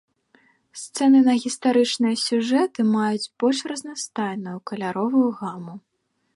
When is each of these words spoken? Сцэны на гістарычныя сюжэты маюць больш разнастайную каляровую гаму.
Сцэны 0.83 1.19
на 1.27 1.35
гістарычныя 1.43 2.15
сюжэты 2.25 2.87
маюць 2.95 3.29
больш 3.45 3.59
разнастайную 3.75 4.57
каляровую 4.73 5.27
гаму. 5.43 5.73